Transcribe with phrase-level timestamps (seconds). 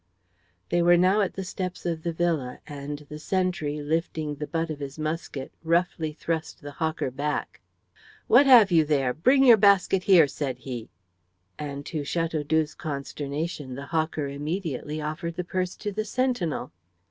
[0.69, 4.71] They were now at the steps of the villa, and the sentry, lifting the butt
[4.71, 7.61] of his musket, roughly thrust the hawker back.
[8.25, 9.13] "What have you there?
[9.13, 10.89] Bring your basket here," said he;
[11.59, 16.71] and to Chateaudoux's consternation the hawker immediately offered the purse to the sentinel.